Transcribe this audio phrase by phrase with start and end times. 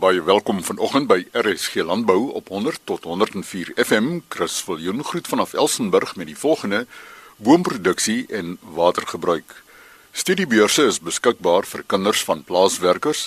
[0.00, 4.20] Baie welkom vanoggend by RSG Landbou op 100 tot 104 FM.
[4.32, 6.86] Chris Viljoen groet vanaf Elsenburg met die volgende:
[7.36, 9.52] boomproduksie en watergebruik.
[10.12, 13.26] Studiebeurse is beskikbaar vir kinders van plaaswerkers.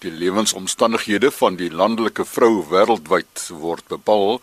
[0.00, 4.40] Die lewensomstandighede van die landelike vrou wêreldwyd word bepaal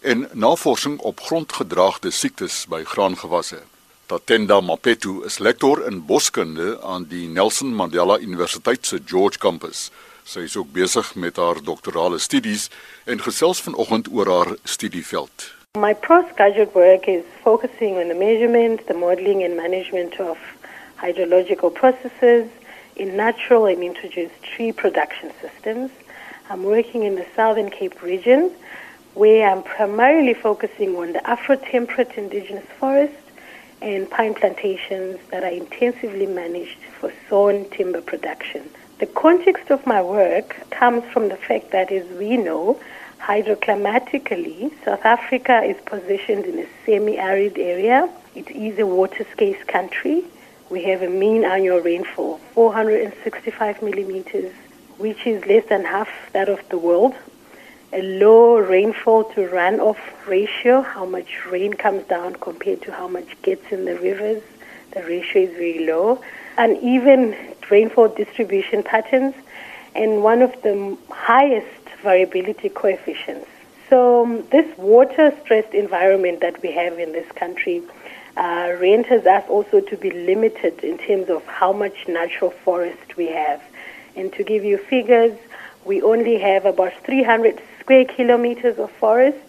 [0.00, 3.60] en navorsing op grondgedraagde siektes by graangewasse.
[4.06, 9.90] Tatenda Mapetu is lektor in boskunde aan die Nelson Mandela Universiteit se George Campus.
[10.24, 12.70] Sy is ook besig met haar doktorale studies
[13.04, 15.54] en gesels vanoggend oor haar studieveld.
[15.78, 20.38] My postgraduate work is focusing on the measurement, the modeling and management of
[21.02, 22.46] hydrological processes
[22.92, 25.90] in natural and introduced tree production systems.
[26.50, 28.50] I'm working in the Southern Cape region
[29.14, 33.21] where I'm primarily focusing on the Afro-temperate indigenous forest
[33.82, 38.70] and pine plantations that are intensively managed for sawn timber production.
[38.98, 42.80] The context of my work comes from the fact that, as we know,
[43.18, 48.08] hydroclimatically, South Africa is positioned in a semi arid area.
[48.36, 50.22] It is a water scarce country.
[50.70, 54.52] We have a mean annual rainfall, of 465 millimeters,
[54.98, 57.14] which is less than half that of the world.
[57.94, 63.36] A low rainfall to runoff ratio, how much rain comes down compared to how much
[63.42, 64.42] gets in the rivers,
[64.92, 66.18] the ratio is very low.
[66.56, 67.36] Uneven
[67.70, 69.34] rainfall distribution patterns
[69.94, 73.46] and one of the highest variability coefficients.
[73.90, 77.82] So, um, this water stressed environment that we have in this country
[78.38, 83.26] uh, renders us also to be limited in terms of how much natural forest we
[83.26, 83.62] have.
[84.16, 85.36] And to give you figures,
[85.84, 89.44] we only have about 300 square kilometers of forest,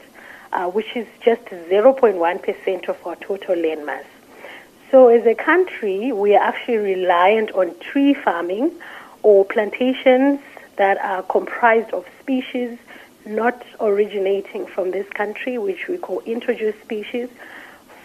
[0.51, 4.05] uh, which is just 0.1% of our total land mass.
[4.89, 8.71] So, as a country, we are actually reliant on tree farming
[9.21, 10.39] or plantations
[10.77, 12.77] that are comprised of species
[13.25, 17.29] not originating from this country, which we call introduced species,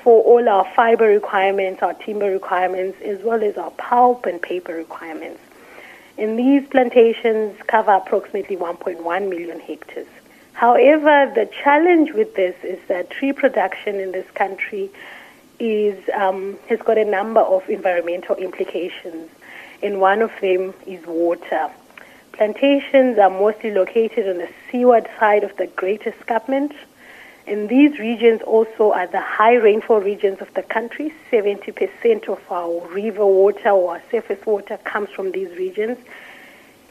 [0.03, 4.75] for all our fiber requirements, our timber requirements, as well as our pulp and paper
[4.75, 5.41] requirements.
[6.17, 10.09] And these plantations cover approximately 1.1 million hectares.
[10.59, 14.91] However, the challenge with this is that tree production in this country
[15.61, 19.31] is um, has got a number of environmental implications,
[19.85, 21.71] and one of them is water.
[22.33, 26.73] Plantations are mostly located on the seaward side of the Great Escarpment,
[27.47, 31.15] and these regions also are the high rainfall regions of the country.
[31.31, 35.99] 70% of our river water or surface water comes from these regions.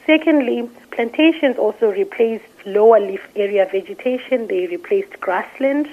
[0.08, 4.46] Secondly, plantations also replaced lower leaf area vegetation.
[4.46, 5.86] They replaced grassland.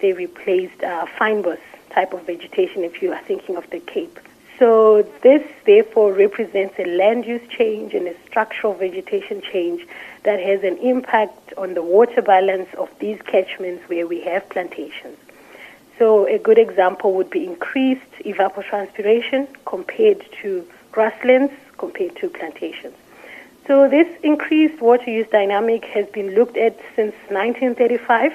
[0.00, 4.20] They replaced uh, fynbos type of vegetation if you are thinking of the Cape.
[4.58, 9.86] So this therefore represents a land use change and a structural vegetation change
[10.24, 15.16] that has an impact on the water balance of these catchments where we have plantations.
[15.98, 22.94] So a good example would be increased evapotranspiration compared to grasslands compared to plantations.
[23.66, 28.32] So this increased water use dynamic has been looked at since 1935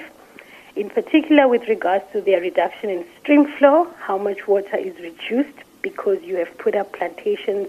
[0.76, 5.58] in particular with regards to their reduction in stream flow, how much water is reduced
[5.82, 7.68] because you have put up plantations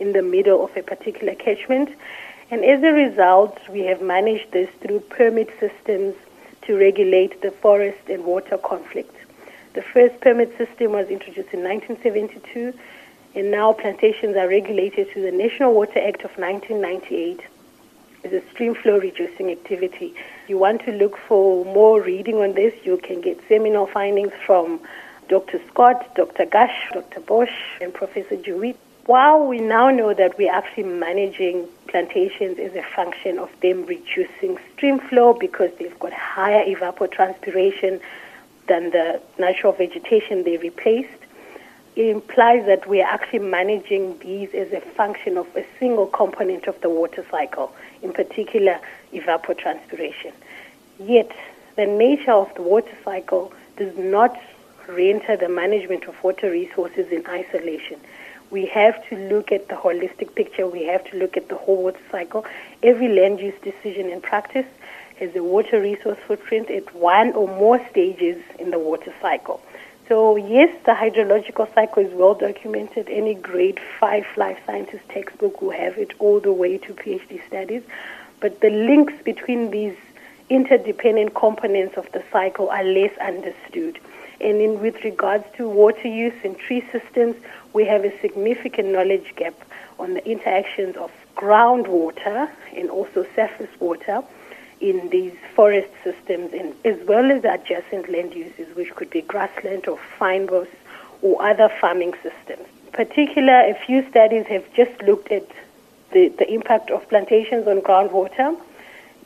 [0.00, 1.90] in the middle of a particular catchment.
[2.50, 6.14] And as a result, we have managed this through permit systems
[6.62, 9.16] to regulate the forest and water conflict.
[9.74, 12.74] The first permit system was introduced in 1972,
[13.34, 17.40] and now plantations are regulated through the National Water Act of 1998
[18.24, 20.14] is a stream flow reducing activity.
[20.48, 24.80] You want to look for more reading on this, you can get seminal findings from
[25.28, 25.60] Dr.
[25.68, 26.44] Scott, Dr.
[26.44, 27.20] Gush, Dr.
[27.20, 28.76] Bosch, and Professor Jewett.
[29.06, 34.58] While we now know that we're actually managing plantations as a function of them reducing
[34.72, 38.00] stream flow because they've got higher evapotranspiration
[38.68, 41.21] than the natural vegetation they replaced,
[41.94, 46.66] it implies that we are actually managing these as a function of a single component
[46.66, 47.72] of the water cycle,
[48.02, 48.80] in particular
[49.12, 50.32] evapotranspiration.
[50.98, 51.30] Yet,
[51.76, 54.38] the nature of the water cycle does not
[54.88, 58.00] render the management of water resources in isolation.
[58.50, 60.66] We have to look at the holistic picture.
[60.66, 62.44] We have to look at the whole water cycle.
[62.82, 64.66] Every land use decision in practice
[65.16, 69.62] has a water resource footprint at one or more stages in the water cycle.
[70.08, 73.08] So yes, the hydrological cycle is well documented.
[73.08, 77.82] Any grade five life sciences textbook will have it all the way to PhD studies.
[78.40, 79.96] But the links between these
[80.50, 84.00] interdependent components of the cycle are less understood.
[84.40, 87.36] And in, with regards to water use in tree systems,
[87.72, 89.54] we have a significant knowledge gap
[90.00, 94.22] on the interactions of groundwater and also surface water
[94.82, 99.86] in these forest systems, and as well as adjacent land uses, which could be grassland
[99.86, 100.68] or fynbos
[101.22, 102.66] or other farming systems.
[102.86, 105.48] In Particular, a few studies have just looked at
[106.10, 108.60] the, the impact of plantations on groundwater,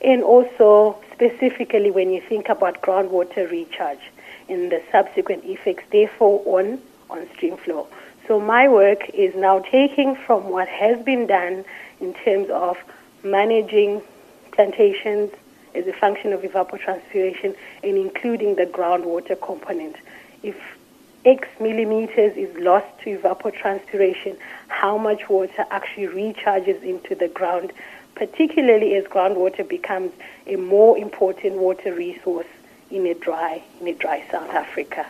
[0.01, 4.11] and also specifically when you think about groundwater recharge
[4.47, 7.87] and the subsequent effects, therefore, on on stream flow.
[8.27, 11.63] So my work is now taking from what has been done
[12.01, 12.77] in terms of
[13.23, 14.01] managing
[14.51, 15.31] plantations
[15.77, 19.95] as a function of evapotranspiration and including the groundwater component.
[20.43, 20.55] If
[21.25, 24.37] X millimeters is lost to evapotranspiration,
[24.69, 27.73] how much water actually recharges into the ground,
[28.15, 30.13] particularly as groundwater becomes
[30.45, 32.47] a more important water resource
[32.89, 35.05] in a dry in a dry South Africa.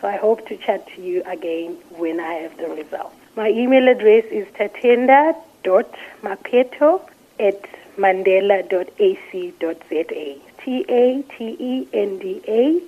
[0.00, 3.16] So I hope to chat to you again when I have the results.
[3.36, 7.00] My email address is tatenda.mapeto
[7.38, 10.36] at mandela.ac.za.
[10.64, 12.80] T A T E N D A,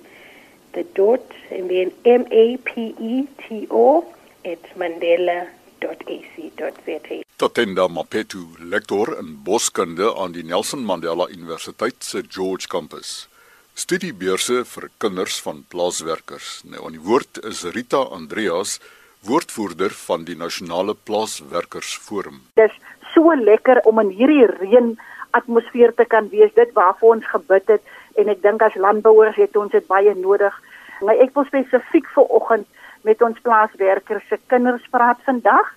[0.73, 1.21] the dot,
[1.51, 4.05] and then M A P E T O
[4.45, 7.23] at mandela.ac.za.
[7.37, 13.27] Tatenda Mapetu, lektor in boskunde aan die Nelson Mandela Universiteit se George Campus.
[13.75, 16.61] Studiebeurse vir kinders van plaaswerkers.
[16.63, 18.79] Nou aan die woord is Rita Andreas,
[19.27, 22.39] woordvoerder van die Nasionale Plaaswerkersforum.
[22.55, 22.71] Dis
[23.15, 24.93] so lekker om in hierdie reën
[25.35, 29.57] atmosfeer te kan wees dit waarvoor ons gebid het en ek dink as landbouers het
[29.59, 30.53] ons dit baie nodig.
[31.01, 32.67] Maar ek wil spesifiek vir oggend
[33.07, 35.73] met ons plaaswerkers se kinders praat vandag.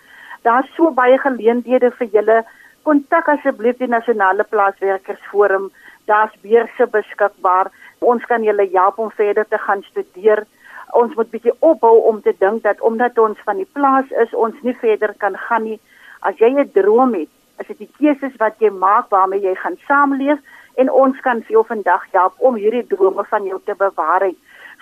[0.46, 2.38] Daar's so baie geleenthede vir julle.
[2.86, 5.68] Kontak asseblief die Nasionale Plaaswerkersforum.
[6.06, 7.72] Daar's beurse beskikbaar.
[8.00, 10.44] Ons kan julle help om verder te gaan studeer.
[10.96, 14.56] Ons moet bietjie ophou om te dink dat omdat ons van die plaas is, ons
[14.62, 15.80] nie verder kan gaan nie.
[16.20, 17.28] As jy 'n droom het,
[17.58, 20.38] is dit die keuses wat jy maak waarmee jy gaan saamleef
[20.76, 24.30] en ons kan vir jou vandag help om hierdie drome van jou te bewaar.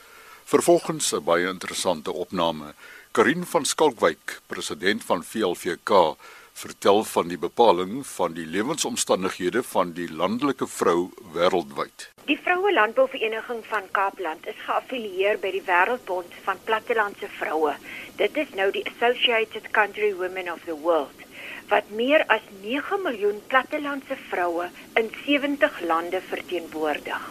[0.44, 2.74] Vervolgens 'n baie interessante opname.
[3.12, 6.16] Karin van Skalkwyk, president van VLVK,
[6.54, 12.10] vertel van die bepaling van die lewensomstandighede van die landelike vrou wêreldwyd.
[12.26, 17.76] Die Vroue Landbouvereniging van Kaapland is geaffilieer by die Wêreldbond van Plattelandse Vroue.
[18.22, 21.24] Dit is nou die Associated Country Women of the World
[21.72, 24.68] wat meer as 9 miljoen plattelandse vroue
[25.00, 27.24] in 70 lande verteenwoordig.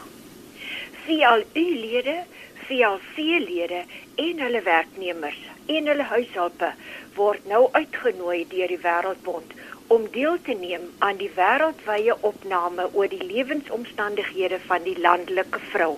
[1.05, 2.23] VLU-lede,
[2.69, 3.85] VLC-lede
[4.27, 6.73] en hulle werknemers en hulle huishulpe
[7.17, 9.57] word nou uitgenooi deur die Wêreldbond
[9.95, 15.97] om deel te neem aan die wêreldwye opname oor die lewensomstandighede van die landelike vrou.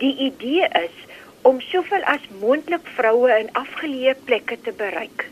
[0.00, 1.02] Die idee is
[1.50, 5.26] om soveel as moontlik vroue in afgeleë plekke te bereik.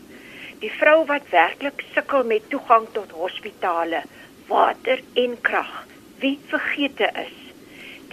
[0.61, 4.03] Die vrou wat werklik sukkel met toegang tot hospitale,
[4.51, 5.73] water en krag,
[6.21, 7.42] wie vergete is.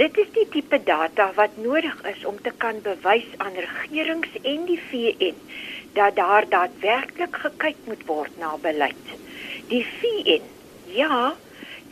[0.01, 4.63] Dit is die tipe data wat nodig is om te kan bewys aan regerings en
[4.65, 5.41] die VN
[5.93, 9.11] dat daar daadwerklik gekyk moet word na beleid.
[9.69, 10.47] Die VN,
[10.95, 11.35] ja,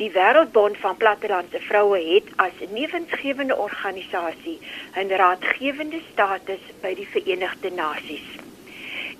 [0.00, 4.56] die Wêreldbond van Plattelandse Vroue het as 'n lewensgewende organisasie
[4.96, 8.28] 'n raadgewende status by die Verenigde Nasies.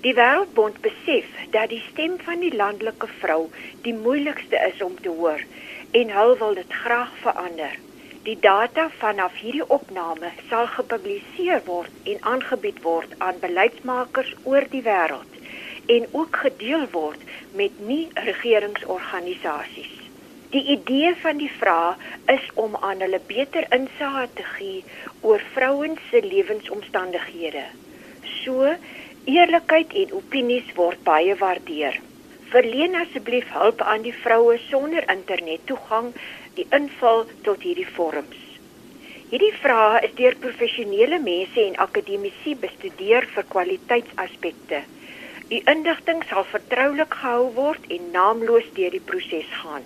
[0.01, 5.09] Die Wêreldbond besef dat die stem van die landelike vrou die moeilikste is om te
[5.09, 5.45] hoor
[5.91, 7.77] en hulle wil dit graag verander.
[8.23, 14.81] Die data vanaf hierdie opname sal gepubliseer word en aangebied word aan beleidsmakers oor die
[14.87, 15.31] wêreld
[15.95, 17.21] en ook gedeel word
[17.61, 19.95] met nie-regeringsorganisasies.
[20.51, 21.97] Die idee van die vraag
[22.33, 24.79] is om aan hulle beter insig te gee
[25.21, 27.65] oor vrouens se lewensomstandighede.
[28.43, 28.53] So
[29.37, 31.95] eerlikheid en opinies word baie waardeer.
[32.51, 36.07] Verleen asseblief hulp aan die vroue sonder internettoegang
[36.59, 38.39] die invul tot hierdie vorms.
[39.29, 44.81] Hierdie vrae is deur professionele mense en akademici bestudeer vir kwaliteitsaspekte.
[45.49, 49.85] U indigting sal vertroulik gehou word en naamloos deur die proses gaan.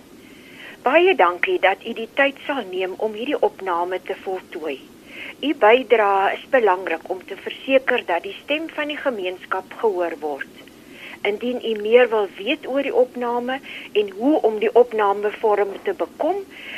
[0.84, 4.76] Baie dankie dat u die tyd sal neem om hierdie opname te voltooi.
[5.44, 10.63] U bydrae is belangrik om te verseker dat die stem van die gemeenskap gehoor word.
[11.24, 13.60] Indien u meer wil weet oor die opname
[13.92, 16.36] en hoe om die opname vorm te bekom,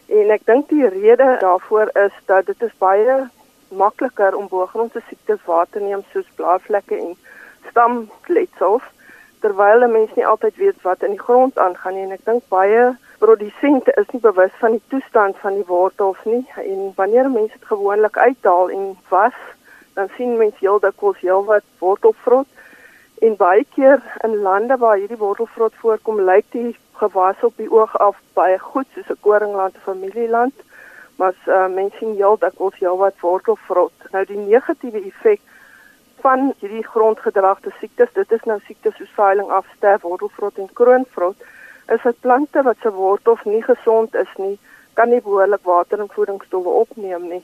[0.07, 3.29] En ek dink die rede daarvoor is dat dit is baie
[3.69, 7.17] makliker om boergrondse siektes waar te neem soos blaarvlekke en
[7.71, 8.85] stamletsels
[9.45, 12.05] terwyl mense nie altyd weet wat in die grond aangaan nie.
[12.07, 12.85] En ek dink baie
[13.21, 16.45] produsente is nie bewus van die toestand van die wortels nie.
[16.61, 19.37] En wanneer mense dit gewoonlik uithaal en was
[19.95, 22.49] dan sien mense heeldag kos heelwat wortelvrot.
[23.25, 27.97] En baie keer in lande waar hierdie wortelvrot voorkom lyk die gewas op die oog
[27.99, 30.55] af baie goed soos 'n koringland of familieland
[31.17, 35.41] maar uh, mense sien heeldag kos heelwat wortelvrot nou die negatiewe effek
[36.25, 41.43] van hierdie grondgedragte siektes, dit is nou siektes soos veiling afsterf, wortelvrot en kroonvrot,
[41.93, 44.55] is dit plante wat se wortels nie gesond is nie,
[44.97, 47.43] kan nie behoorlik water en voedingsstowwe opneem nie.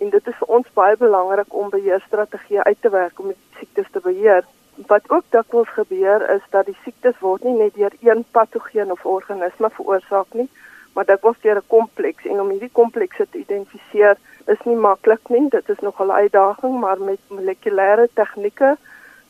[0.00, 3.92] En dit is vir ons baie belangrik om beheerstrategieë uit te werk om die siektes
[3.92, 4.48] te beheer.
[4.74, 9.04] Wat ook dikwels gebeur is dat die siektes word nie net deur een patogeen of
[9.04, 10.48] organisme veroorsaak nie,
[10.92, 15.28] maar dit word deur 'n kompleks en om hierdie komplekse te identifiseer is nie maklik
[15.28, 15.48] nie.
[15.48, 18.76] Dit is nog 'n uitdaging, maar met molekulêre tegnieke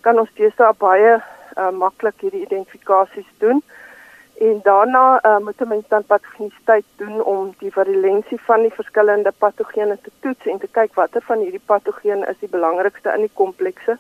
[0.00, 1.22] kan ons deesdae baie
[1.58, 3.62] uh, maklik hierdie identifikasies doen.
[4.40, 9.32] En daarna uh, moet 'n mens dan patogenisiteit doen om die virulensie van die verskillende
[9.38, 13.34] patogene te toets en te kyk watter van hierdie patogene is die belangrikste in die
[13.34, 13.98] komplekse.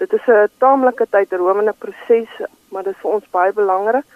[0.00, 2.32] Dit is 'n taamlike tydromende proses,
[2.68, 4.06] maar dit is vir ons baie belangrik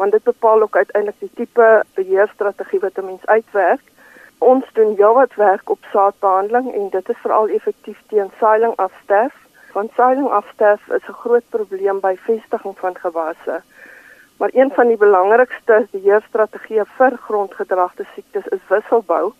[0.00, 3.82] want dit bepaal ook uiteindelik die tipe beheerstrategie wat 'n mens uitwerk.
[4.38, 9.34] Ons doen heelwat werk op saadbehandeling en dit is veral effektief teen saailing afsterf.
[9.72, 13.62] Want saailing afsterf is 'n groot probleem by vestiging van gewasse.
[14.38, 19.32] Maar een van die belangrikste beheerstrategieë vir grondgedragte siektes is wisselbou.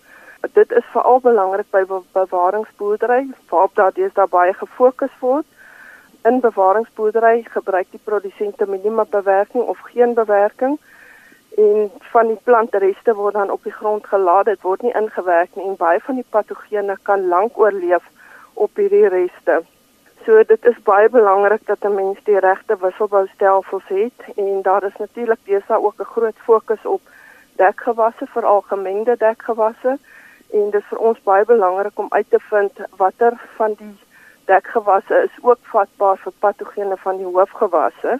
[0.52, 5.47] Dit is veral belangrik by bewaringsboerdery, waarop daar deesdae baie gefokus word.
[6.23, 10.79] In bewaringsboerdery gebruik die produsente minimum bewerking of geen bewerking
[11.57, 14.45] en van die plantreste word dan op die grond gelaat.
[14.45, 18.05] Dit word nie ingewerk nie en baie van die patogene kan lank oorleef
[18.53, 19.62] op hierdie reste.
[20.27, 24.97] So dit is baie belangrik dat 'n mens die regte wisselboustelsels het en daar is
[24.99, 27.00] natuurlik besig ook 'n groot fokus op
[27.57, 29.99] dekgewasse vir algemene dekgewasse
[30.53, 33.97] en dit is vir ons baie belangrik om uit te vind watter van die
[34.50, 38.19] dekgewasse is ook vatbaar vir patogene van die hoofgewasse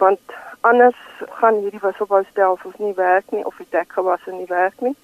[0.00, 0.20] want
[0.60, 1.00] anders
[1.40, 4.94] gaan hierdie wisselboustelsels nie werk nie of die dekgewasse nie werk nie.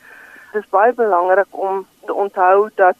[0.52, 2.96] Dit is baie belangrik om te onthou dat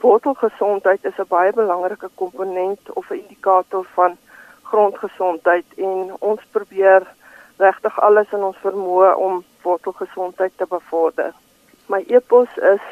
[0.00, 4.16] wortelgesondheid is 'n baie belangrike komponent of 'n indikator van
[4.62, 7.02] grondgesondheid en ons probeer
[7.56, 11.32] regtig alles in ons vermoë om wortelgesondheid te bevorder.
[11.86, 12.84] My e-pos is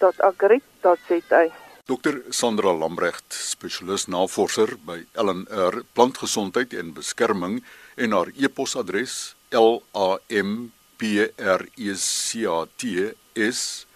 [0.00, 1.52] lamprecht@iac.agric.za.
[1.84, 7.64] Dr Sandra Lambrecht, spesialis navorser by LNR Plantgesondheid en Beskerming
[8.00, 13.86] en haar e-posadres l a m p r e c a t s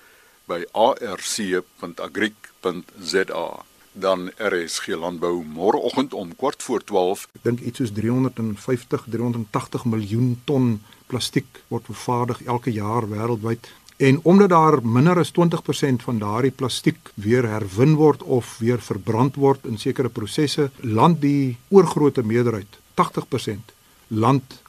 [0.45, 3.65] by arc.agric.za.
[3.93, 7.29] Dan RSG Landbou môreoggend om kwart voor 12.
[7.35, 14.21] Ek dink iets soos 350 380 miljoen ton plastiek word vervaardig elke jaar wêreldwyd En
[14.23, 19.65] omdat daar minder as 20% van daardie plastiek weer herwin word of weer verbrand word
[19.67, 23.75] in sekere prosesse, land die oorgrootste meerderheid, 80%,
[24.07, 24.63] land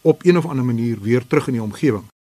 [0.00, 2.11] op een of ander manier weer terug in die omgewing.